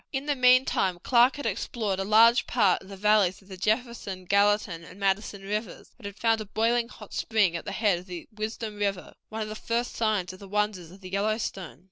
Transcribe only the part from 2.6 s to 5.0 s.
of the valleys of the Jefferson, Gallatin, and